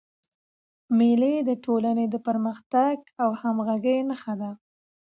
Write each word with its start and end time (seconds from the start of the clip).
مېلې 0.97 1.33
د 1.49 1.51
ټولني 1.65 2.05
د 2.13 2.15
پرمختګ 2.27 2.97
او 3.23 3.29
همږغۍ 3.41 3.97
نخښه 4.09 4.33
ده. 4.41 4.51